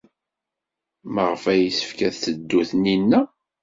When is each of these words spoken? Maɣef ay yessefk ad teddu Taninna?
Maɣef 1.13 1.43
ay 1.51 1.59
yessefk 1.63 1.99
ad 2.07 2.15
teddu 2.23 2.61
Taninna? 2.69 3.21